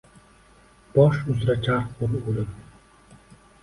[0.93, 2.53] Bosh uzra charx ur, Oʼlim!